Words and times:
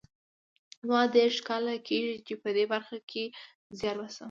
زما 0.85 1.01
دېرش 1.15 1.37
کاله 1.47 1.75
کېږي 1.87 2.15
چې 2.27 2.33
په 2.41 2.49
دې 2.55 2.65
برخه 2.73 2.97
کې 3.09 3.23
زیار 3.79 3.95
باسم 3.99 4.19